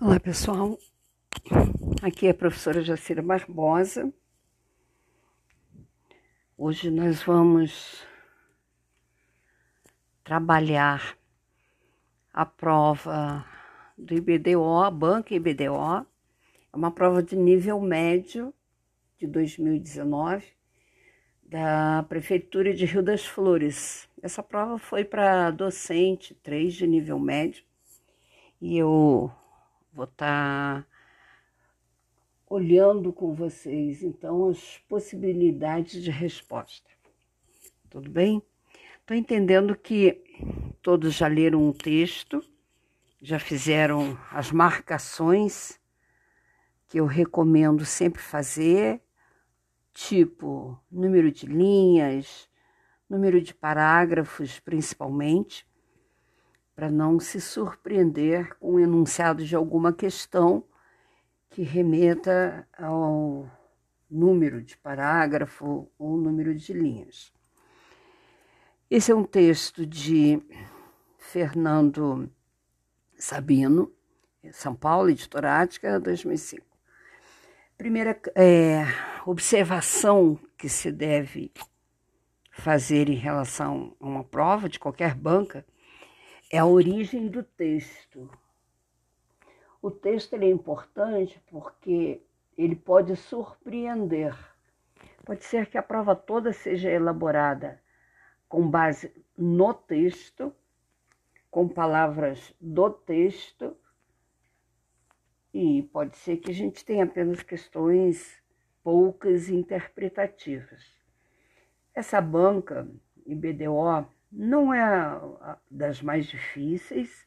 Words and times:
Olá 0.00 0.20
pessoal, 0.20 0.78
aqui 2.00 2.28
é 2.28 2.30
a 2.30 2.34
professora 2.34 2.82
Jacira 2.82 3.20
Barbosa. 3.20 4.12
Hoje 6.56 6.88
nós 6.88 7.20
vamos 7.24 8.06
trabalhar 10.22 11.18
a 12.32 12.46
prova 12.46 13.44
do 13.98 14.14
IBDO, 14.14 14.84
a 14.84 14.88
banca 14.88 15.34
IBDO. 15.34 16.06
É 16.72 16.76
uma 16.76 16.92
prova 16.92 17.20
de 17.20 17.34
nível 17.34 17.80
médio 17.80 18.54
de 19.18 19.26
2019 19.26 20.46
da 21.42 22.04
Prefeitura 22.08 22.72
de 22.72 22.84
Rio 22.84 23.02
das 23.02 23.26
Flores. 23.26 24.08
Essa 24.22 24.44
prova 24.44 24.78
foi 24.78 25.04
para 25.04 25.50
docente 25.50 26.36
3 26.36 26.72
de 26.72 26.86
nível 26.86 27.18
médio 27.18 27.64
e 28.60 28.78
eu 28.78 29.32
vou 29.98 30.04
estar 30.04 30.84
tá 30.84 30.86
olhando 32.46 33.12
com 33.12 33.34
vocês 33.34 34.04
então 34.04 34.48
as 34.48 34.78
possibilidades 34.88 36.00
de 36.00 36.10
resposta. 36.10 36.88
Tudo 37.90 38.08
bem? 38.08 38.40
Estou 39.00 39.16
entendendo 39.16 39.74
que 39.74 40.22
todos 40.80 41.14
já 41.14 41.26
leram 41.26 41.66
um 41.66 41.72
texto, 41.72 42.40
já 43.20 43.40
fizeram 43.40 44.16
as 44.30 44.52
marcações 44.52 45.80
que 46.86 47.00
eu 47.00 47.06
recomendo 47.06 47.84
sempre 47.84 48.22
fazer, 48.22 49.02
tipo 49.92 50.80
número 50.88 51.32
de 51.32 51.44
linhas, 51.44 52.48
número 53.10 53.42
de 53.42 53.52
parágrafos, 53.52 54.60
principalmente 54.60 55.67
para 56.78 56.92
não 56.92 57.18
se 57.18 57.40
surpreender 57.40 58.56
com 58.60 58.74
o 58.74 58.78
enunciado 58.78 59.44
de 59.44 59.56
alguma 59.56 59.92
questão 59.92 60.62
que 61.50 61.62
remeta 61.62 62.68
ao 62.78 63.50
número 64.08 64.62
de 64.62 64.76
parágrafo 64.76 65.90
ou 65.98 66.16
número 66.16 66.54
de 66.54 66.72
linhas. 66.72 67.32
Esse 68.88 69.10
é 69.10 69.14
um 69.16 69.24
texto 69.24 69.84
de 69.84 70.40
Fernando 71.18 72.30
Sabino, 73.18 73.92
São 74.52 74.72
Paulo, 74.72 75.10
Editorática, 75.10 75.98
2005. 75.98 76.64
Primeira 77.76 78.16
é, 78.36 78.84
observação 79.26 80.38
que 80.56 80.68
se 80.68 80.92
deve 80.92 81.50
fazer 82.52 83.08
em 83.08 83.16
relação 83.16 83.96
a 83.98 84.06
uma 84.06 84.22
prova 84.22 84.68
de 84.68 84.78
qualquer 84.78 85.12
banca 85.12 85.66
é 86.50 86.58
a 86.58 86.66
origem 86.66 87.28
do 87.28 87.42
texto. 87.42 88.30
O 89.82 89.90
texto 89.90 90.34
é 90.34 90.48
importante 90.48 91.40
porque 91.50 92.22
ele 92.56 92.74
pode 92.74 93.14
surpreender. 93.16 94.34
Pode 95.24 95.44
ser 95.44 95.66
que 95.66 95.76
a 95.76 95.82
prova 95.82 96.16
toda 96.16 96.52
seja 96.52 96.90
elaborada 96.90 97.82
com 98.48 98.68
base 98.68 99.12
no 99.36 99.74
texto, 99.74 100.52
com 101.50 101.68
palavras 101.68 102.54
do 102.60 102.90
texto, 102.90 103.76
e 105.52 105.82
pode 105.92 106.16
ser 106.16 106.38
que 106.38 106.50
a 106.50 106.54
gente 106.54 106.84
tenha 106.84 107.04
apenas 107.04 107.42
questões 107.42 108.42
poucas 108.82 109.48
interpretativas. 109.48 110.82
Essa 111.94 112.20
banca 112.20 112.88
IBDO 113.26 114.06
não 114.30 114.72
é 114.72 115.20
das 115.70 116.02
mais 116.02 116.26
difíceis, 116.26 117.26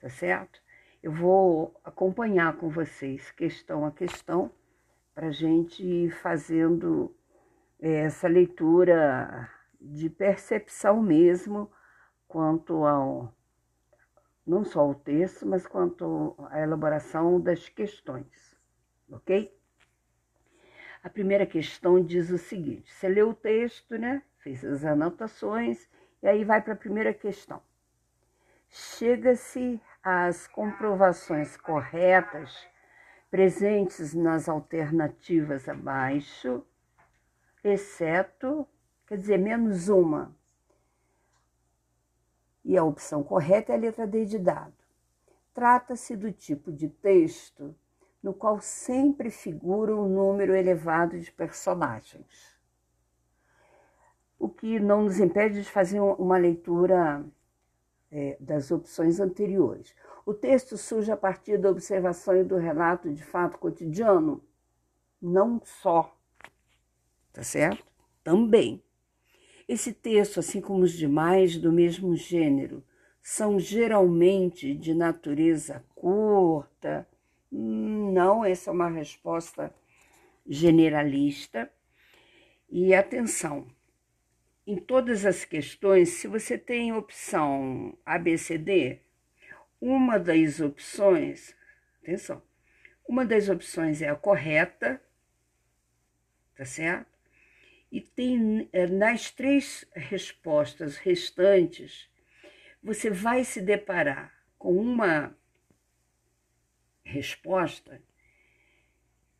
tá 0.00 0.08
certo? 0.08 0.60
Eu 1.02 1.12
vou 1.12 1.80
acompanhar 1.84 2.56
com 2.56 2.68
vocês, 2.68 3.30
questão 3.32 3.84
a 3.84 3.92
questão, 3.92 4.50
para 5.14 5.30
gente 5.30 5.84
ir 5.84 6.10
fazendo 6.10 7.14
é, 7.80 8.04
essa 8.04 8.28
leitura 8.28 9.50
de 9.80 10.08
percepção 10.08 11.02
mesmo 11.02 11.70
quanto 12.28 12.84
ao 12.84 13.34
não 14.44 14.64
só 14.64 14.90
o 14.90 14.94
texto, 14.94 15.46
mas 15.46 15.66
quanto 15.66 16.34
à 16.50 16.60
elaboração 16.60 17.40
das 17.40 17.68
questões, 17.68 18.56
ok? 19.10 19.56
A 21.02 21.10
primeira 21.10 21.46
questão 21.46 22.02
diz 22.02 22.30
o 22.30 22.38
seguinte: 22.38 22.92
você 22.92 23.08
leu 23.08 23.30
o 23.30 23.34
texto, 23.34 23.96
né? 23.96 24.22
Fez 24.38 24.64
as 24.64 24.84
anotações 24.84 25.88
e 26.22 26.28
aí 26.28 26.44
vai 26.44 26.62
para 26.62 26.74
a 26.74 26.76
primeira 26.76 27.12
questão. 27.12 27.60
Chega-se 28.68 29.80
às 30.02 30.46
comprovações 30.46 31.56
corretas 31.56 32.66
presentes 33.30 34.14
nas 34.14 34.48
alternativas 34.48 35.68
abaixo, 35.68 36.64
exceto, 37.64 38.66
quer 39.06 39.18
dizer, 39.18 39.38
menos 39.38 39.88
uma. 39.88 40.34
E 42.64 42.76
a 42.76 42.84
opção 42.84 43.22
correta 43.22 43.72
é 43.72 43.76
a 43.76 43.78
letra 43.78 44.06
D 44.06 44.24
de 44.24 44.38
dado. 44.38 44.74
Trata-se 45.52 46.16
do 46.16 46.30
tipo 46.30 46.70
de 46.70 46.88
texto 46.88 47.74
no 48.22 48.32
qual 48.32 48.60
sempre 48.60 49.30
figura 49.30 49.94
um 49.94 50.08
número 50.08 50.54
elevado 50.54 51.18
de 51.18 51.30
personagens 51.32 52.51
o 54.42 54.48
que 54.48 54.80
não 54.80 55.04
nos 55.04 55.20
impede 55.20 55.62
de 55.62 55.70
fazer 55.70 56.00
uma 56.00 56.36
leitura 56.36 57.24
é, 58.10 58.36
das 58.40 58.72
opções 58.72 59.20
anteriores. 59.20 59.94
O 60.26 60.34
texto 60.34 60.76
surge 60.76 61.12
a 61.12 61.16
partir 61.16 61.58
da 61.58 61.70
observação 61.70 62.36
e 62.36 62.42
do 62.42 62.56
relato 62.56 63.08
de 63.08 63.22
fato 63.22 63.56
cotidiano? 63.56 64.42
Não 65.20 65.60
só, 65.64 66.12
tá 67.32 67.44
certo? 67.44 67.86
Também. 68.24 68.82
Esse 69.68 69.92
texto, 69.92 70.40
assim 70.40 70.60
como 70.60 70.82
os 70.82 70.92
demais 70.92 71.56
do 71.56 71.70
mesmo 71.70 72.16
gênero, 72.16 72.82
são 73.22 73.60
geralmente 73.60 74.74
de 74.74 74.92
natureza 74.92 75.84
curta? 75.94 77.06
Não, 77.48 78.44
essa 78.44 78.70
é 78.70 78.72
uma 78.72 78.88
resposta 78.88 79.72
generalista. 80.44 81.70
E 82.68 82.92
atenção, 82.92 83.68
em 84.66 84.76
todas 84.76 85.24
as 85.26 85.44
questões, 85.44 86.10
se 86.10 86.28
você 86.28 86.56
tem 86.56 86.92
opção 86.92 87.98
ABCD, 88.06 89.00
uma 89.80 90.18
das 90.18 90.60
opções, 90.60 91.56
atenção, 92.02 92.42
uma 93.06 93.24
das 93.24 93.48
opções 93.48 94.00
é 94.00 94.08
a 94.08 94.14
correta, 94.14 95.02
tá 96.54 96.64
certo? 96.64 97.10
E 97.90 98.00
tem 98.00 98.68
eh, 98.72 98.86
nas 98.86 99.30
três 99.30 99.84
respostas 99.94 100.96
restantes, 100.96 102.08
você 102.82 103.10
vai 103.10 103.44
se 103.44 103.60
deparar 103.60 104.32
com 104.56 104.76
uma 104.76 105.36
resposta 107.04 108.00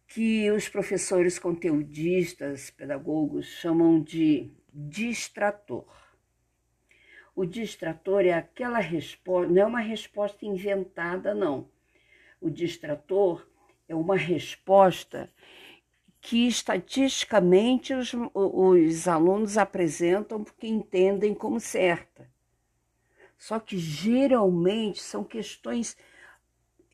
que 0.06 0.50
os 0.50 0.68
professores 0.68 1.38
conteudistas, 1.38 2.70
pedagogos 2.70 3.46
chamam 3.46 4.02
de 4.02 4.52
distrator. 4.72 5.86
O 7.34 7.44
distrator 7.44 8.24
é 8.24 8.32
aquela 8.32 8.78
resposta, 8.78 9.52
não 9.52 9.62
é 9.62 9.66
uma 9.66 9.80
resposta 9.80 10.44
inventada, 10.44 11.34
não. 11.34 11.68
O 12.40 12.50
distrator 12.50 13.46
é 13.88 13.94
uma 13.94 14.16
resposta 14.16 15.30
que 16.20 16.46
estatisticamente 16.46 17.92
os, 17.94 18.12
os 18.34 19.08
alunos 19.08 19.58
apresentam 19.58 20.44
porque 20.44 20.66
entendem 20.66 21.34
como 21.34 21.58
certa. 21.58 22.30
Só 23.36 23.58
que 23.58 23.76
geralmente 23.76 25.02
são 25.02 25.25
questões 25.25 25.96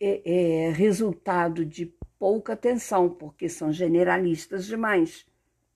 é, 0.00 0.22
é, 0.24 0.70
resultado 0.70 1.64
de 1.64 1.92
pouca 2.18 2.54
atenção, 2.54 3.10
porque 3.10 3.48
são 3.48 3.70
generalistas 3.70 4.66
demais. 4.66 5.26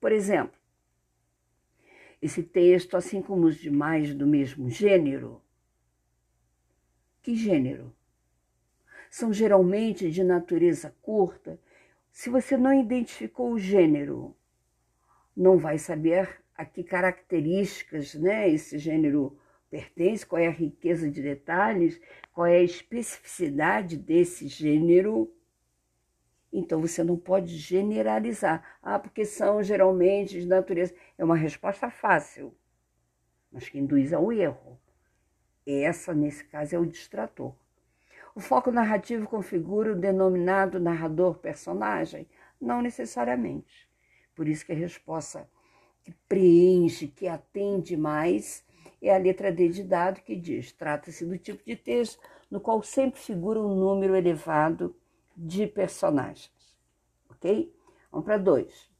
Por 0.01 0.11
exemplo, 0.11 0.62
esse 2.23 2.41
texto, 2.41 2.95
assim 2.95 3.21
como 3.21 3.47
os 3.47 3.57
demais 3.57 4.15
do 4.15 4.25
mesmo 4.25 4.69
gênero. 4.69 5.41
Que 7.21 7.35
gênero? 7.35 7.93
São 9.11 9.33
geralmente 9.33 10.09
de 10.09 10.23
natureza 10.23 10.95
curta. 11.01 11.59
Se 12.13 12.29
você 12.29 12.55
não 12.55 12.73
identificou 12.73 13.51
o 13.51 13.59
gênero, 13.59 14.33
não 15.35 15.57
vai 15.57 15.77
saber 15.77 16.41
a 16.55 16.63
que 16.63 16.81
características 16.81 18.13
né, 18.15 18.49
esse 18.49 18.77
gênero 18.77 19.37
pertence, 19.69 20.25
qual 20.25 20.41
é 20.41 20.47
a 20.47 20.51
riqueza 20.51 21.11
de 21.11 21.21
detalhes, 21.21 21.99
qual 22.31 22.47
é 22.47 22.59
a 22.59 22.63
especificidade 22.63 23.97
desse 23.97 24.47
gênero 24.47 25.29
então 26.53 26.79
você 26.79 27.03
não 27.03 27.17
pode 27.17 27.57
generalizar. 27.57 28.77
Ah, 28.81 28.99
porque 28.99 29.25
são 29.25 29.63
geralmente 29.63 30.39
de 30.39 30.45
natureza. 30.45 30.93
É 31.17 31.25
uma 31.25 31.35
resposta 31.35 31.89
fácil, 31.89 32.53
mas 33.51 33.67
que 33.67 33.79
induz 33.79 34.13
ao 34.13 34.31
erro. 34.31 34.79
Essa, 35.65 36.13
nesse 36.13 36.43
caso, 36.45 36.75
é 36.75 36.79
o 36.79 36.85
distrator. 36.85 37.55
O 38.35 38.39
foco 38.39 38.71
narrativo 38.71 39.27
configura 39.27 39.93
o 39.93 39.99
denominado 39.99 40.79
narrador-personagem? 40.79 42.27
Não 42.61 42.81
necessariamente. 42.81 43.89
Por 44.35 44.47
isso 44.47 44.65
que 44.65 44.71
a 44.71 44.75
resposta 44.75 45.49
que 46.03 46.13
preenche, 46.27 47.07
que 47.07 47.27
atende 47.27 47.97
mais, 47.97 48.63
é 49.01 49.13
a 49.13 49.17
letra 49.17 49.51
D 49.51 49.69
de 49.69 49.83
dado 49.83 50.21
que 50.21 50.35
diz: 50.35 50.71
trata-se 50.71 51.25
do 51.25 51.37
tipo 51.37 51.63
de 51.65 51.75
texto 51.75 52.19
no 52.49 52.59
qual 52.59 52.83
sempre 52.83 53.19
figura 53.19 53.59
um 53.59 53.75
número 53.75 54.15
elevado 54.15 54.95
de 55.35 55.67
personagens. 55.67 56.51
Ok? 57.29 57.73
Vamos 58.11 58.25
para 58.25 58.37
dois. 58.37 58.91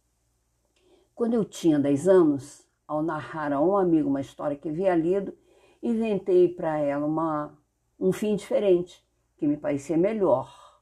Quando 1.15 1.35
eu 1.35 1.45
tinha 1.45 1.80
10 1.80 2.07
anos, 2.07 2.68
ao 2.88 3.03
narrar 3.03 3.53
a 3.53 3.62
um 3.62 3.77
amigo 3.77 4.09
uma 4.09 4.21
história 4.21 4.57
que 4.57 4.69
havia 4.69 4.95
lido, 4.95 5.38
inventei 5.81 6.47
para 6.47 6.77
ela 6.77 7.06
uma, 7.06 7.57
um 8.00 8.12
fim 8.12 8.35
diferente, 8.35 9.06
que 9.38 9.45
me 9.45 9.57
parecia 9.57 9.97
melhor. 9.97 10.81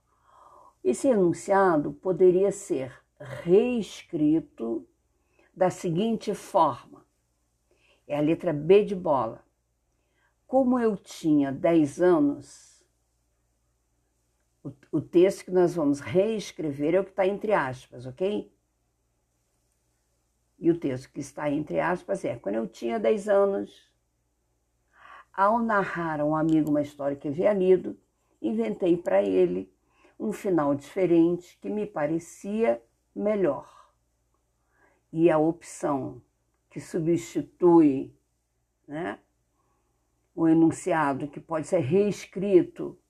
Esse 0.83 1.09
enunciado 1.09 1.93
poderia 1.93 2.51
ser 2.51 2.93
reescrito 3.19 4.87
da 5.55 5.69
seguinte 5.69 6.33
forma: 6.33 7.05
é 8.07 8.17
a 8.17 8.21
letra 8.21 8.53
B 8.53 8.83
de 8.83 8.95
bola. 8.95 9.43
Como 10.47 10.79
eu 10.79 10.97
tinha 10.97 11.51
10 11.51 12.01
anos, 12.01 12.70
o, 14.91 14.99
texto 14.99 15.45
que 15.45 15.51
nós 15.51 15.73
vamos 15.75 15.99
reescrever 15.99 16.95
é 16.95 16.99
o 16.99 17.03
que 17.03 17.11
está 17.11 17.25
entre 17.25 17.53
aspas, 17.53 18.05
ok? 18.05 18.51
E 20.59 20.69
o 20.69 20.77
texto 20.77 21.11
que 21.11 21.19
está 21.19 21.49
entre 21.49 21.79
aspas 21.79 22.23
é: 22.25 22.37
quando 22.37 22.55
eu 22.55 22.67
tinha 22.67 22.99
10 22.99 23.29
anos, 23.29 23.91
ao 25.33 25.59
narrar 25.59 26.19
a 26.19 26.25
um 26.25 26.35
amigo 26.35 26.69
uma 26.69 26.81
história 26.81 27.15
que 27.15 27.29
havia 27.29 27.53
lido, 27.53 27.97
inventei 28.41 28.97
para 28.97 29.23
ele 29.23 29.73
um 30.19 30.31
final 30.31 30.75
diferente 30.75 31.57
que 31.59 31.69
me 31.69 31.87
parecia 31.87 32.81
melhor. 33.15 33.91
E 35.11 35.31
a 35.31 35.37
opção 35.37 36.21
que 36.69 36.79
substitui 36.79 38.15
né, 38.87 39.19
o 40.35 40.47
enunciado, 40.47 41.27
que 41.27 41.39
pode 41.39 41.67
ser 41.67 41.79
reescrito 41.79 43.00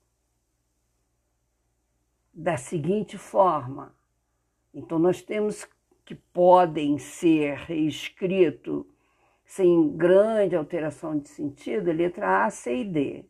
da 2.33 2.57
seguinte 2.57 3.17
forma. 3.17 3.95
Então, 4.73 4.97
nós 4.97 5.21
temos 5.21 5.67
que 6.05 6.15
podem 6.15 6.97
ser 6.97 7.55
reescritos 7.57 8.85
sem 9.45 9.95
grande 9.97 10.55
alteração 10.55 11.17
de 11.17 11.27
sentido, 11.29 11.91
letra 11.91 12.45
A, 12.45 12.49
C 12.49 12.81
e 12.81 12.85
D. 12.85 13.25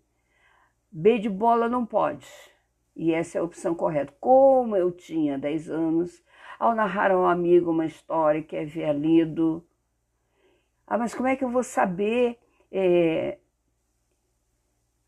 B 0.91 1.17
de 1.17 1.29
bola 1.29 1.67
não 1.67 1.85
pode. 1.85 2.27
E 2.95 3.13
essa 3.13 3.37
é 3.37 3.41
a 3.41 3.43
opção 3.43 3.73
correta. 3.73 4.13
Como 4.19 4.75
eu 4.75 4.91
tinha 4.91 5.37
10 5.37 5.69
anos, 5.69 6.23
ao 6.59 6.75
narrar 6.75 7.11
a 7.11 7.17
um 7.17 7.25
amigo 7.25 7.71
uma 7.71 7.85
história 7.85 8.43
que 8.43 8.55
havia 8.55 8.93
lido 8.93 9.65
ah, 10.91 10.97
mas 10.97 11.15
como 11.15 11.29
é 11.29 11.37
que 11.37 11.43
eu 11.45 11.49
vou 11.49 11.63
saber 11.63 12.37
é, 12.69 13.37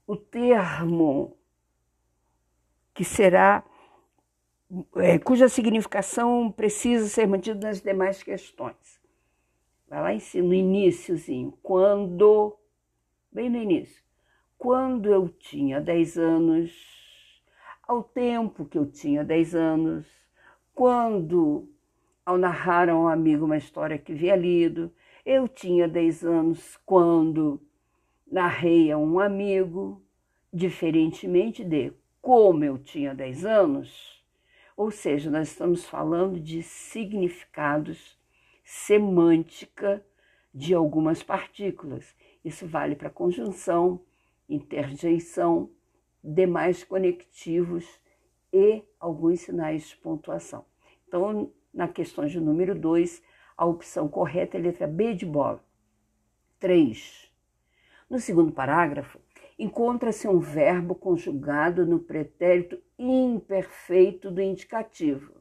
o 0.07 0.15
termo 0.15 1.37
que 2.93 3.03
será, 3.03 3.65
é, 4.95 5.19
cuja 5.19 5.47
significação 5.47 6.51
precisa 6.51 7.07
ser 7.07 7.27
mantida 7.27 7.67
nas 7.67 7.81
demais 7.81 8.23
questões? 8.23 9.01
Vai 9.87 10.01
lá 10.01 10.13
em 10.13 10.19
cima, 10.19 10.47
no 10.47 10.53
iníciozinho, 10.53 11.53
quando, 11.61 12.57
bem 13.31 13.49
no 13.49 13.57
início, 13.57 14.01
quando 14.57 15.11
eu 15.11 15.29
tinha 15.29 15.79
10 15.79 16.17
anos, 16.17 16.71
ao 17.87 18.01
tempo 18.01 18.65
que 18.65 18.77
eu 18.77 18.85
tinha 18.85 19.23
10 19.23 19.53
anos, 19.53 20.07
quando, 20.73 21.69
ao 22.25 22.37
narrar 22.37 22.89
a 22.89 22.95
um 22.95 23.07
amigo 23.07 23.45
uma 23.45 23.57
história 23.57 23.97
que 23.97 24.13
havia 24.13 24.35
lido, 24.35 24.91
eu 25.25 25.47
tinha 25.47 25.87
10 25.87 26.25
anos 26.25 26.79
quando 26.85 27.61
narrei 28.25 28.91
a 28.91 28.97
um 28.97 29.19
amigo, 29.19 30.01
diferentemente 30.51 31.63
de 31.63 31.93
como 32.21 32.63
eu 32.63 32.77
tinha 32.77 33.13
10 33.13 33.45
anos, 33.45 34.22
ou 34.75 34.91
seja, 34.91 35.29
nós 35.29 35.49
estamos 35.49 35.85
falando 35.85 36.39
de 36.39 36.63
significados, 36.63 38.17
semântica 38.63 40.03
de 40.53 40.73
algumas 40.73 41.21
partículas. 41.21 42.15
Isso 42.43 42.67
vale 42.67 42.95
para 42.95 43.09
conjunção, 43.09 44.01
interjeição, 44.49 45.69
demais 46.23 46.83
conectivos 46.83 47.85
e 48.51 48.83
alguns 48.99 49.41
sinais 49.41 49.89
de 49.89 49.97
pontuação. 49.97 50.65
Então, 51.07 51.51
na 51.73 51.87
questão 51.87 52.25
de 52.25 52.39
número 52.39 52.73
2, 52.73 53.21
a 53.57 53.65
opção 53.65 54.07
correta 54.07 54.57
é 54.57 54.59
a 54.59 54.63
letra 54.63 54.87
B 54.87 55.13
de 55.13 55.25
bola. 55.25 55.63
3. 56.59 57.31
No 58.09 58.19
segundo 58.19 58.51
parágrafo, 58.51 59.19
encontra-se 59.57 60.27
um 60.27 60.39
verbo 60.39 60.95
conjugado 60.95 61.85
no 61.85 61.99
pretérito 61.99 62.79
imperfeito 63.11 64.31
do 64.31 64.41
indicativo, 64.41 65.33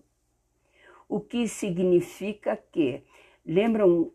o 1.09 1.21
que 1.21 1.47
significa 1.47 2.57
que, 2.57 3.03
lembram 3.45 4.11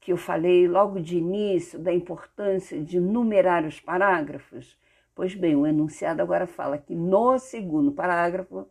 que 0.00 0.12
eu 0.12 0.16
falei 0.16 0.66
logo 0.66 0.98
de 1.00 1.18
início 1.18 1.78
da 1.78 1.92
importância 1.92 2.80
de 2.80 2.98
numerar 2.98 3.64
os 3.64 3.78
parágrafos? 3.78 4.78
Pois 5.14 5.34
bem, 5.34 5.54
o 5.54 5.66
enunciado 5.66 6.22
agora 6.22 6.46
fala 6.46 6.78
que 6.78 6.94
no 6.94 7.38
segundo 7.38 7.92
parágrafo 7.92 8.66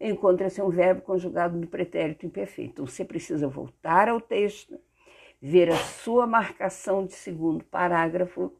encontra-se 0.00 0.60
um 0.60 0.68
verbo 0.68 1.00
conjugado 1.02 1.56
no 1.56 1.66
pretérito 1.66 2.26
imperfeito. 2.26 2.72
Então, 2.72 2.86
você 2.86 3.04
precisa 3.04 3.48
voltar 3.48 4.08
ao 4.08 4.20
texto, 4.20 4.78
ver 5.40 5.70
a 5.70 5.76
sua 5.76 6.26
marcação 6.26 7.06
de 7.06 7.12
segundo 7.12 7.64
parágrafo 7.64 8.52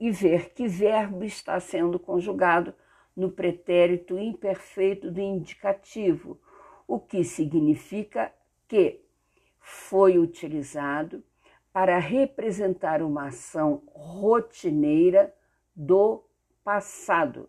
e 0.00 0.10
ver 0.10 0.50
que 0.54 0.66
verbo 0.66 1.24
está 1.24 1.58
sendo 1.60 1.98
conjugado 1.98 2.74
no 3.16 3.30
pretérito 3.30 4.18
imperfeito 4.18 5.10
do 5.10 5.20
indicativo, 5.20 6.38
o 6.86 7.00
que 7.00 7.24
significa 7.24 8.32
que 8.68 9.00
foi 9.60 10.18
utilizado 10.18 11.24
para 11.72 11.98
representar 11.98 13.02
uma 13.02 13.28
ação 13.28 13.82
rotineira 13.94 15.34
do 15.74 16.22
passado 16.62 17.48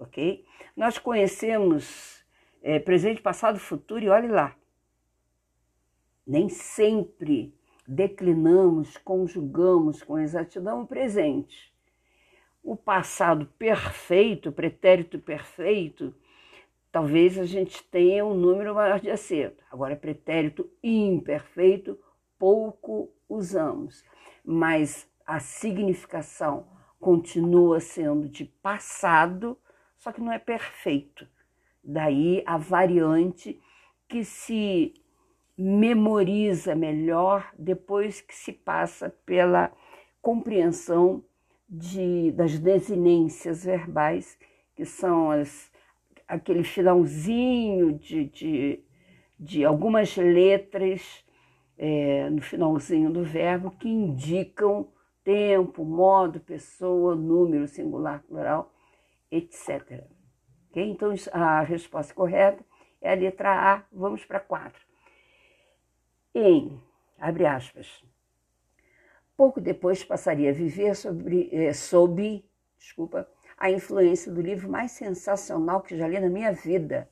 ok? 0.00 0.44
Nós 0.74 0.98
conhecemos 0.98 2.24
é, 2.62 2.78
presente, 2.78 3.20
passado, 3.20 3.58
futuro 3.58 4.02
e 4.02 4.08
olhe 4.08 4.28
lá. 4.28 4.56
Nem 6.26 6.48
sempre 6.48 7.54
declinamos, 7.86 8.96
conjugamos 8.96 10.02
com 10.02 10.18
exatidão 10.18 10.82
o 10.82 10.86
presente. 10.86 11.72
O 12.62 12.76
passado 12.76 13.46
perfeito, 13.58 14.52
pretérito 14.52 15.18
perfeito, 15.18 16.14
talvez 16.92 17.38
a 17.38 17.44
gente 17.44 17.82
tenha 17.84 18.24
um 18.24 18.34
número 18.34 18.74
maior 18.74 19.00
de 19.00 19.10
acerto. 19.10 19.64
Agora, 19.70 19.96
pretérito 19.96 20.70
imperfeito, 20.82 21.98
pouco 22.38 23.10
usamos, 23.28 24.04
mas 24.44 25.08
a 25.26 25.40
significação 25.40 26.66
continua 26.98 27.80
sendo 27.80 28.28
de 28.28 28.44
passado 28.44 29.56
só 30.00 30.12
que 30.12 30.20
não 30.20 30.32
é 30.32 30.38
perfeito. 30.38 31.28
Daí 31.84 32.42
a 32.46 32.56
variante 32.56 33.60
que 34.08 34.24
se 34.24 34.94
memoriza 35.56 36.74
melhor 36.74 37.52
depois 37.56 38.20
que 38.20 38.34
se 38.34 38.50
passa 38.50 39.10
pela 39.26 39.70
compreensão 40.22 41.22
de, 41.70 42.32
das 42.32 42.58
desinências 42.58 43.64
verbais, 43.64 44.36
que 44.74 44.84
são 44.84 45.30
as, 45.30 45.70
aquele 46.26 46.64
finalzinho 46.64 47.92
de, 47.98 48.24
de, 48.26 48.84
de 49.38 49.64
algumas 49.64 50.16
letras 50.16 51.24
é, 51.78 52.28
no 52.28 52.42
finalzinho 52.42 53.10
do 53.10 53.22
verbo 53.22 53.70
que 53.70 53.88
indicam 53.88 54.88
tempo, 55.22 55.84
modo, 55.84 56.40
pessoa, 56.40 57.14
número, 57.14 57.68
singular, 57.68 58.22
plural 58.26 58.72
etc. 59.30 60.04
Okay? 60.70 60.90
Então, 60.90 61.14
a 61.32 61.60
resposta 61.62 62.12
correta 62.12 62.64
é 63.00 63.12
a 63.12 63.14
letra 63.14 63.74
A. 63.74 63.84
Vamos 63.92 64.24
para 64.24 64.40
4. 64.40 64.80
Em, 66.34 66.80
abre 67.18 67.46
aspas, 67.46 68.04
pouco 69.40 69.58
depois 69.58 70.04
passaria 70.04 70.50
a 70.50 70.52
viver 70.52 70.94
sobre, 70.94 71.48
eh, 71.50 71.72
sob 71.72 72.44
desculpa, 72.78 73.26
a 73.56 73.70
influência 73.70 74.30
do 74.30 74.42
livro 74.42 74.68
mais 74.68 74.92
sensacional 74.92 75.80
que 75.80 75.96
já 75.96 76.06
li 76.06 76.20
na 76.20 76.28
minha 76.28 76.52
vida, 76.52 77.08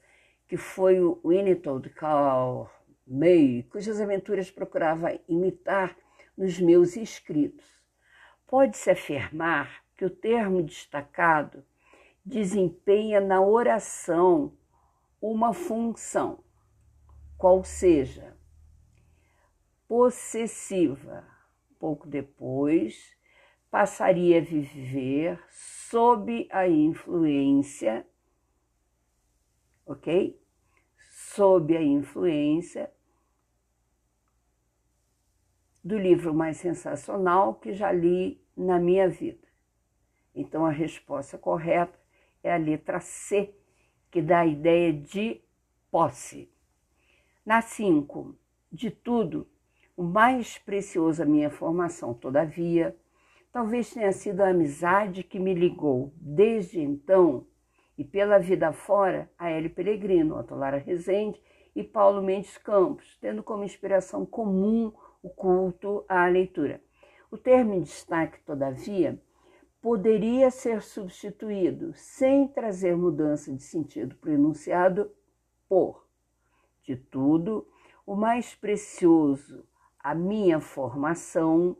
que 0.47 0.55
foi 0.55 1.01
o 1.01 1.19
Winnetou 1.25 1.81
Carl 1.97 2.69
May, 3.07 3.67
cujas 3.71 3.99
aventuras 3.99 4.51
procurava 4.51 5.19
imitar 5.27 5.97
nos 6.37 6.61
meus 6.61 6.97
escritos. 6.97 7.65
Pode-se 8.47 8.91
afirmar 8.91 9.83
que 9.97 10.05
o 10.05 10.11
termo 10.11 10.63
destacado 10.63 11.65
desempenha 12.23 13.23
na 13.23 13.41
oração 13.41 14.53
uma 15.19 15.55
função, 15.55 16.41
qual 17.39 17.65
seja 17.65 18.37
possessiva. 19.89 21.38
Pouco 21.79 22.07
depois, 22.09 23.17
passaria 23.71 24.39
a 24.39 24.45
viver 24.45 25.41
sob 25.51 26.49
a 26.51 26.69
influência, 26.69 28.07
ok? 29.87 30.41
Sob 31.11 31.77
a 31.77 31.83
influência 31.83 32.91
do 35.83 35.97
livro 35.97 36.35
mais 36.35 36.57
sensacional 36.57 37.55
que 37.55 37.73
já 37.73 37.93
li 37.93 38.43
na 38.57 38.79
minha 38.79 39.09
vida. 39.09 39.47
Então 40.35 40.67
a 40.67 40.71
resposta 40.71 41.39
correta 41.39 41.99
é 42.43 42.53
a 42.53 42.57
letra 42.57 43.01
C, 43.01 43.55
que 44.11 44.21
dá 44.21 44.41
a 44.41 44.47
ideia 44.47 44.93
de 44.93 45.41
posse. 45.91 46.51
Na 47.45 47.63
5, 47.63 48.37
de 48.71 48.91
tudo, 48.91 49.49
o 49.99 50.05
mais 50.05 50.57
precioso 50.59 51.25
a 51.25 51.27
minha 51.27 51.51
formação, 51.51 52.15
todavia, 52.15 52.97
talvez 53.51 53.93
tenha 53.93 54.13
sido 54.13 54.43
a 54.43 54.51
amizade 54.51 55.25
que 55.25 55.41
me 55.41 55.53
ligou 55.53 56.13
desde 56.15 56.81
então 56.81 57.45
e 57.99 58.05
pela 58.05 58.39
vida 58.39 58.73
fora 58.73 59.29
a 59.37 59.51
Hélio 59.51 59.71
Peregrino, 59.71 60.37
a 60.37 60.55
Lara 60.55 60.77
Rezende 60.77 61.43
e 61.75 61.83
Paulo 61.83 62.23
Mendes 62.23 62.57
Campos, 62.57 63.19
tendo 63.21 63.43
como 63.43 63.65
inspiração 63.65 64.25
comum 64.25 64.93
o 65.21 65.29
culto 65.29 66.05
à 66.09 66.29
leitura. 66.29 66.81
O 67.29 67.37
termo 67.37 67.75
em 67.75 67.83
destaque, 67.83 68.39
todavia, 68.43 69.21
poderia 69.83 70.49
ser 70.53 70.81
substituído, 70.81 71.93
sem 71.95 72.47
trazer 72.47 72.97
mudança 72.97 73.53
de 73.53 73.65
sentido 73.65 74.15
para 74.15 74.31
o 74.31 74.35
enunciado, 74.35 75.11
por, 75.69 76.07
de 76.85 76.95
tudo, 76.95 77.67
o 78.07 78.15
mais 78.15 78.55
precioso, 78.55 79.68
a 79.99 80.15
minha 80.15 80.61
formação, 80.61 81.77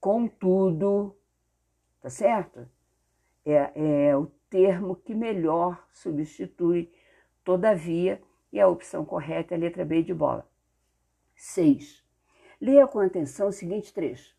contudo, 0.00 1.16
tá 2.00 2.08
certo? 2.08 2.68
É, 3.44 4.08
é 4.08 4.16
o 4.16 4.26
termo 4.48 4.96
que 4.96 5.14
melhor 5.14 5.86
substitui 5.92 6.90
todavia 7.42 8.20
e 8.52 8.60
a 8.60 8.68
opção 8.68 9.04
correta 9.04 9.54
é 9.54 9.56
a 9.56 9.60
letra 9.60 9.84
B 9.84 10.02
de 10.02 10.14
bola. 10.14 10.48
6. 11.34 12.02
Leia 12.60 12.86
com 12.86 13.00
atenção 13.00 13.48
o 13.48 13.52
seguinte 13.52 13.92
trecho 13.92 14.34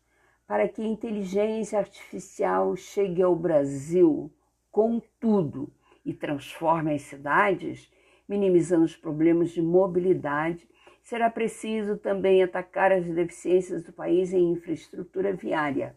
para 0.46 0.68
que 0.68 0.80
a 0.80 0.86
inteligência 0.86 1.78
artificial 1.78 2.76
chegue 2.76 3.20
ao 3.20 3.34
Brasil 3.34 4.32
com 4.70 5.00
tudo 5.18 5.72
e 6.04 6.14
transforme 6.14 6.94
as 6.94 7.02
cidades, 7.02 7.92
minimizando 8.28 8.84
os 8.84 8.96
problemas 8.96 9.50
de 9.50 9.60
mobilidade, 9.60 10.68
será 11.06 11.30
preciso 11.30 11.96
também 11.96 12.42
atacar 12.42 12.90
as 12.90 13.06
deficiências 13.06 13.84
do 13.84 13.92
país 13.92 14.32
em 14.32 14.50
infraestrutura 14.50 15.32
viária. 15.32 15.96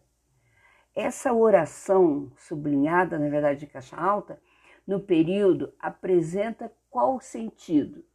Essa 0.96 1.34
oração, 1.34 2.32
sublinhada 2.38 3.18
na 3.18 3.28
verdade 3.28 3.62
de 3.62 3.66
caixa 3.66 3.98
alta, 3.98 4.40
no 4.86 5.00
período 5.00 5.74
apresenta 5.80 6.72
qual 6.92 7.20
sentido? 7.20 8.06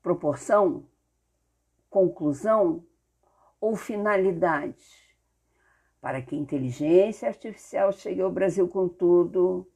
proporção, 0.00 0.86
conclusão 1.90 2.86
ou 3.60 3.74
finalidade? 3.74 5.12
Para 6.00 6.22
que 6.22 6.36
a 6.36 6.38
inteligência 6.38 7.28
artificial 7.28 7.92
chegue 7.92 8.22
ao 8.22 8.30
Brasil 8.30 8.68
com 8.68 8.88
tudo, 8.88 9.68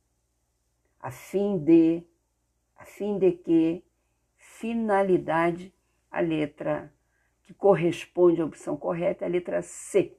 a 1.02 1.11
fim 1.11 1.59
de, 1.59 2.02
a 2.76 2.87
fim 2.87 3.18
de 3.18 3.32
que, 3.32 3.85
finalidade, 4.37 5.75
a 6.11 6.21
letra 6.21 6.90
que 7.42 7.52
corresponde 7.52 8.40
à 8.40 8.44
opção 8.47 8.76
correta 8.76 9.25
é 9.25 9.28
a 9.28 9.30
letra 9.30 9.61
C. 9.61 10.16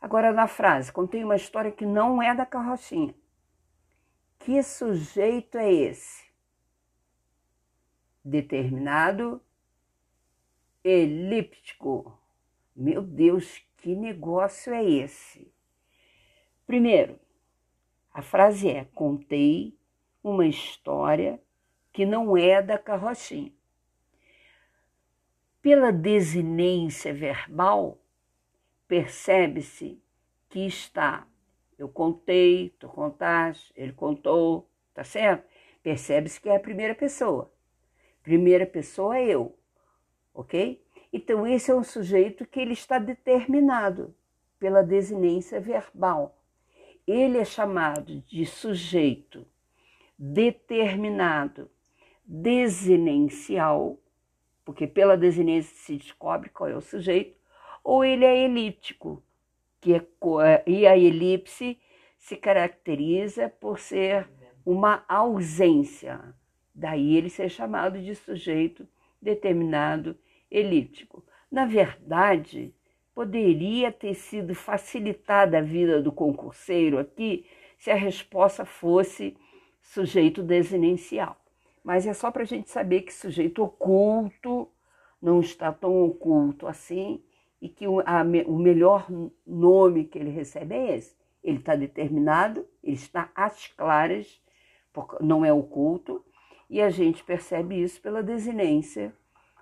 Agora, 0.00 0.32
na 0.32 0.46
frase, 0.46 0.90
contém 0.90 1.24
uma 1.24 1.36
história 1.36 1.72
que 1.72 1.84
não 1.84 2.22
é 2.22 2.34
da 2.34 2.46
carrochinha. 2.46 3.14
Que 4.38 4.62
sujeito 4.62 5.58
é 5.58 5.70
esse? 5.70 6.28
determinado 8.28 9.42
elíptico. 10.84 12.18
Meu 12.76 13.02
Deus, 13.02 13.64
que 13.78 13.94
negócio 13.96 14.72
é 14.72 14.84
esse? 14.84 15.52
Primeiro, 16.66 17.18
a 18.18 18.22
frase 18.22 18.68
é: 18.68 18.84
contei 18.94 19.76
uma 20.22 20.46
história 20.46 21.40
que 21.92 22.04
não 22.04 22.36
é 22.36 22.60
da 22.60 22.78
carrochinha. 22.78 23.52
Pela 25.62 25.92
desinência 25.92 27.12
verbal, 27.14 27.98
percebe-se 28.86 30.02
que 30.48 30.66
está 30.66 31.26
eu 31.78 31.88
contei, 31.88 32.74
tu 32.80 32.88
contaste, 32.88 33.72
ele 33.76 33.92
contou, 33.92 34.68
tá 34.92 35.04
certo? 35.04 35.48
Percebe-se 35.80 36.40
que 36.40 36.48
é 36.48 36.56
a 36.56 36.60
primeira 36.60 36.94
pessoa. 36.94 37.52
Primeira 38.20 38.66
pessoa 38.66 39.16
é 39.16 39.28
eu, 39.28 39.56
ok? 40.34 40.84
Então, 41.12 41.46
esse 41.46 41.70
é 41.70 41.74
um 41.74 41.84
sujeito 41.84 42.44
que 42.44 42.58
ele 42.58 42.72
está 42.72 42.98
determinado 42.98 44.12
pela 44.58 44.82
desinência 44.82 45.60
verbal. 45.60 46.37
Ele 47.08 47.38
é 47.38 47.44
chamado 47.44 48.20
de 48.26 48.44
sujeito 48.44 49.46
determinado 50.18 51.70
desinencial, 52.22 53.98
porque 54.62 54.86
pela 54.86 55.16
desinência 55.16 55.74
se 55.74 55.96
descobre 55.96 56.50
qual 56.50 56.68
é 56.68 56.76
o 56.76 56.82
sujeito, 56.82 57.34
ou 57.82 58.04
ele 58.04 58.26
é 58.26 58.44
elíptico, 58.44 59.22
que 59.80 59.94
é, 59.94 60.62
e 60.66 60.86
a 60.86 60.98
elipse 60.98 61.80
se 62.18 62.36
caracteriza 62.36 63.48
por 63.48 63.78
ser 63.78 64.28
uma 64.66 65.02
ausência, 65.08 66.34
Daí 66.78 67.16
ele 67.16 67.28
ser 67.28 67.48
chamado 67.48 68.00
de 68.00 68.14
sujeito 68.14 68.86
determinado 69.20 70.16
elíptico. 70.48 71.24
Na 71.50 71.66
verdade, 71.66 72.72
poderia 73.18 73.90
ter 73.90 74.14
sido 74.14 74.54
facilitada 74.54 75.58
a 75.58 75.60
vida 75.60 76.00
do 76.00 76.12
concurseiro 76.12 77.00
aqui 77.00 77.44
se 77.76 77.90
a 77.90 77.96
resposta 77.96 78.64
fosse 78.64 79.36
sujeito 79.82 80.40
desinencial. 80.40 81.36
Mas 81.82 82.06
é 82.06 82.14
só 82.14 82.30
para 82.30 82.42
a 82.42 82.46
gente 82.46 82.70
saber 82.70 83.00
que 83.00 83.12
sujeito 83.12 83.60
oculto 83.64 84.68
não 85.20 85.40
está 85.40 85.72
tão 85.72 86.04
oculto 86.04 86.68
assim 86.68 87.20
e 87.60 87.68
que 87.68 87.88
o, 87.88 87.98
a, 88.06 88.22
o 88.46 88.56
melhor 88.56 89.08
nome 89.44 90.04
que 90.04 90.16
ele 90.16 90.30
recebe 90.30 90.76
é 90.76 90.94
esse. 90.94 91.16
Ele 91.42 91.58
está 91.58 91.74
determinado, 91.74 92.64
ele 92.84 92.94
está 92.94 93.32
às 93.34 93.66
claras, 93.66 94.40
não 95.20 95.44
é 95.44 95.52
oculto, 95.52 96.24
e 96.70 96.80
a 96.80 96.88
gente 96.88 97.24
percebe 97.24 97.82
isso 97.82 98.00
pela 98.00 98.22
desinência 98.22 99.12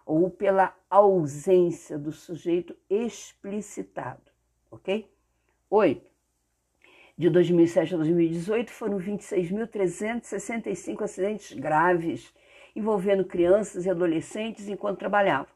ou 0.07 0.31
pela 0.31 0.75
ausência 0.89 1.99
do 1.99 2.13
sujeito 2.13 2.75
explicitado, 2.89 4.31
ok? 4.71 5.13
Oito. 5.69 6.09
De 7.19 7.29
2007 7.29 7.95
a 7.95 7.97
2018 7.97 8.71
foram 8.71 8.99
26.365 8.99 11.03
acidentes 11.03 11.59
graves 11.59 12.33
envolvendo 12.77 13.25
crianças 13.25 13.85
e 13.85 13.91
adolescentes 13.91 14.69
enquanto 14.69 14.99
trabalhavam. 14.99 15.53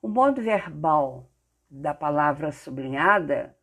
O 0.00 0.06
modo 0.06 0.40
verbal 0.40 1.28
da 1.68 1.92
palavra 1.92 2.52
sublinhada 2.52 3.56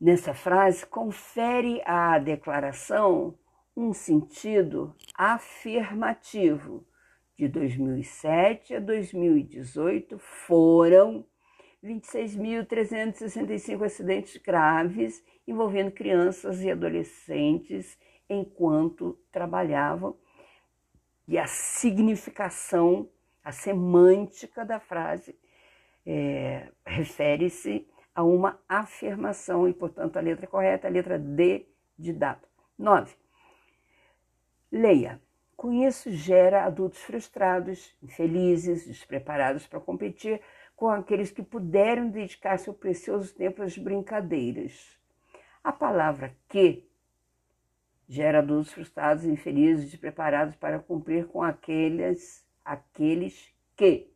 nessa 0.00 0.32
frase 0.32 0.86
confere 0.86 1.82
à 1.84 2.16
declaração 2.18 3.36
um 3.76 3.92
sentido 3.92 4.94
afirmativo. 5.14 6.86
De 7.38 7.46
2007 7.46 8.74
a 8.74 8.80
2018 8.80 10.18
foram 10.18 11.24
26.365 11.84 13.84
acidentes 13.84 14.36
graves 14.38 15.22
envolvendo 15.46 15.92
crianças 15.92 16.60
e 16.62 16.70
adolescentes 16.70 17.96
enquanto 18.28 19.16
trabalhavam. 19.30 20.16
E 21.28 21.38
a 21.38 21.46
significação, 21.46 23.08
a 23.44 23.52
semântica 23.52 24.64
da 24.64 24.80
frase 24.80 25.38
é, 26.04 26.72
refere-se 26.84 27.86
a 28.12 28.24
uma 28.24 28.60
afirmação 28.68 29.68
e, 29.68 29.72
portanto, 29.72 30.16
a 30.16 30.20
letra 30.20 30.48
correta 30.48 30.88
é 30.88 30.90
a 30.90 30.92
letra 30.92 31.16
D 31.16 31.68
de 31.96 32.12
dado. 32.12 32.48
9. 32.76 33.14
Leia. 34.72 35.27
Com 35.58 35.72
isso, 35.72 36.08
gera 36.12 36.66
adultos 36.66 37.00
frustrados, 37.00 37.92
infelizes, 38.00 38.86
despreparados 38.86 39.66
para 39.66 39.80
competir, 39.80 40.40
com 40.76 40.88
aqueles 40.88 41.32
que 41.32 41.42
puderam 41.42 42.10
dedicar 42.10 42.60
seu 42.60 42.72
precioso 42.72 43.34
tempo 43.34 43.60
às 43.64 43.76
brincadeiras. 43.76 44.96
A 45.64 45.72
palavra 45.72 46.32
que 46.48 46.88
gera 48.08 48.38
adultos 48.38 48.72
frustrados, 48.72 49.24
infelizes, 49.24 49.90
despreparados 49.90 50.54
para 50.54 50.78
cumprir 50.78 51.26
com 51.26 51.42
aqueles, 51.42 52.46
aqueles 52.64 53.52
que 53.76 54.08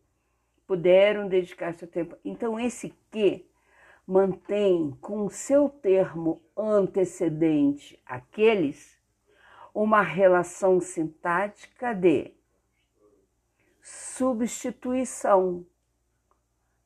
puderam 0.65 1.27
dedicar 1.27 1.75
seu 1.75 1.89
tempo. 1.89 2.17
Então, 2.25 2.57
esse 2.57 2.95
que 3.11 3.51
mantém 4.07 4.97
com 5.01 5.29
seu 5.29 5.69
termo 5.69 6.41
antecedente 6.57 8.01
aqueles 8.07 8.92
uma 9.75 10.03
relação 10.03 10.81
sintática 10.81 11.95
de 11.95 12.33
substituição. 13.83 15.67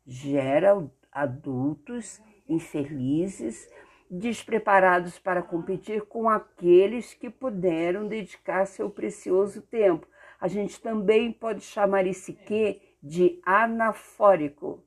Gera 0.07 0.89
adultos 1.11 2.21
infelizes, 2.49 3.69
despreparados 4.11 5.19
para 5.19 5.43
competir 5.43 6.03
com 6.03 6.29
aqueles 6.29 7.13
que 7.13 7.29
puderam 7.29 8.07
dedicar 8.07 8.67
seu 8.67 8.89
precioso 8.89 9.63
tempo. 9.63 10.07
A 10.41 10.49
gente 10.49 10.81
também 10.81 11.33
pode 11.33 11.63
chamar 11.63 12.07
esse 12.07 12.33
que 12.33 12.81
de 13.03 13.41
anafórico. 13.45 14.85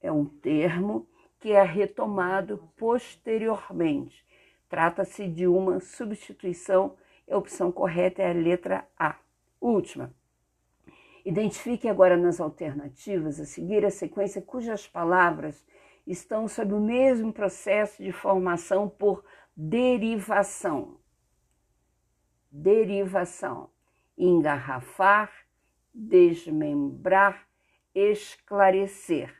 É 0.00 0.10
um 0.10 0.24
termo 0.24 1.08
que 1.38 1.52
é 1.52 1.62
retomado 1.62 2.68
posteriormente. 2.76 4.26
Trata-se 4.68 5.26
de 5.26 5.46
uma 5.46 5.80
substituição. 5.80 6.96
A 7.30 7.36
opção 7.36 7.70
correta 7.70 8.22
é 8.22 8.30
a 8.30 8.34
letra 8.34 8.88
A. 8.98 9.16
Última. 9.60 10.14
Identifique 11.24 11.88
agora 11.88 12.16
nas 12.16 12.40
alternativas 12.40 13.38
a 13.38 13.44
seguir 13.44 13.84
a 13.84 13.90
sequência 13.90 14.40
cujas 14.40 14.86
palavras 14.86 15.66
estão 16.06 16.48
sob 16.48 16.72
o 16.72 16.80
mesmo 16.80 17.32
processo 17.32 18.02
de 18.02 18.12
formação 18.12 18.88
por 18.88 19.22
derivação. 19.54 20.98
Derivação. 22.50 23.68
Engarrafar, 24.16 25.30
desmembrar, 25.92 27.46
esclarecer. 27.94 29.34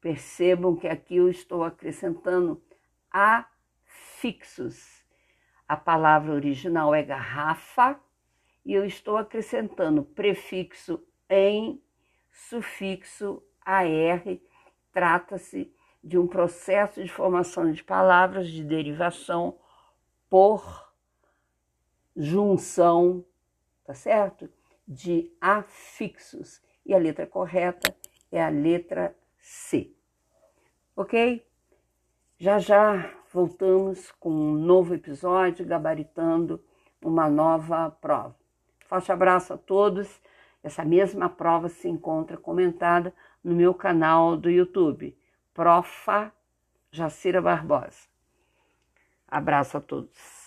Percebam 0.00 0.76
que 0.76 0.86
aqui 0.86 1.16
eu 1.16 1.30
estou 1.30 1.64
acrescentando 1.64 2.62
afixos. 3.10 5.01
A 5.72 5.76
palavra 5.78 6.34
original 6.34 6.94
é 6.94 7.02
garrafa 7.02 7.98
e 8.62 8.74
eu 8.74 8.84
estou 8.84 9.16
acrescentando 9.16 10.04
prefixo 10.04 11.02
em, 11.30 11.82
sufixo 12.30 13.42
ar. 13.64 13.86
Trata-se 14.92 15.74
de 16.04 16.18
um 16.18 16.26
processo 16.26 17.02
de 17.02 17.08
formação 17.08 17.72
de 17.72 17.82
palavras 17.82 18.48
de 18.48 18.62
derivação 18.62 19.58
por 20.28 20.92
junção, 22.14 23.24
tá 23.82 23.94
certo? 23.94 24.50
De 24.86 25.34
afixos. 25.40 26.60
E 26.84 26.92
a 26.92 26.98
letra 26.98 27.26
correta 27.26 27.96
é 28.30 28.44
a 28.44 28.50
letra 28.50 29.16
C. 29.38 29.90
Ok? 30.94 31.42
Já 32.38 32.58
já 32.58 33.21
voltamos 33.32 34.12
com 34.20 34.30
um 34.30 34.52
novo 34.52 34.94
episódio 34.94 35.64
gabaritando 35.64 36.62
uma 37.02 37.28
nova 37.28 37.90
prova. 37.90 38.36
Forte 38.86 39.10
abraço 39.10 39.54
a 39.54 39.58
todos. 39.58 40.20
Essa 40.62 40.84
mesma 40.84 41.28
prova 41.28 41.68
se 41.68 41.88
encontra 41.88 42.36
comentada 42.36 43.12
no 43.42 43.54
meu 43.54 43.74
canal 43.74 44.36
do 44.36 44.50
YouTube, 44.50 45.16
Profa 45.52 46.32
Jacira 46.90 47.40
Barbosa. 47.40 48.06
Abraço 49.26 49.78
a 49.78 49.80
todos. 49.80 50.41